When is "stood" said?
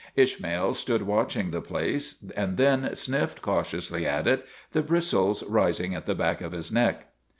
0.73-1.03